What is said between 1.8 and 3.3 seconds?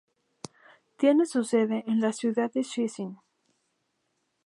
en la ciudad de Szczecin.